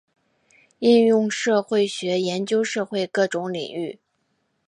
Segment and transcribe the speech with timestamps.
[0.79, 3.99] 应用社会学研究社会各种领域。